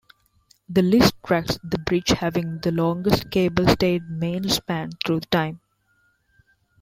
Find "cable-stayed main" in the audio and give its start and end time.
3.29-4.49